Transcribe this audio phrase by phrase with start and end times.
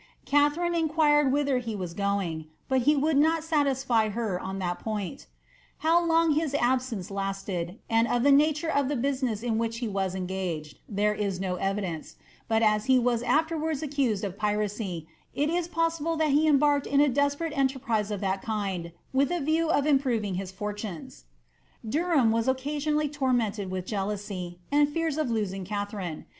[0.25, 5.27] "'Katharine inquired whither he was going, but he would not satidy her on that point.
[5.85, 9.87] How long his absence lasted, and of the nature df tbe business in which he
[9.87, 12.15] was engaged, there is no evidence;
[12.47, 16.87] but as he wm afterwards accused of piracy, it is possible that he had embarked
[16.87, 21.21] in i desperate enterprise of that kind with a view of improving his fortnaea
[21.87, 26.25] Derham was occasionally tormented with jealousy, and feare of loeiof Katharine.